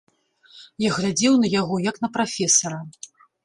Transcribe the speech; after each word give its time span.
Я 0.85 0.89
глядзеў 0.95 1.37
на 1.43 1.47
яго, 1.59 1.75
як 1.91 2.03
на 2.07 2.13
прафесара. 2.19 2.85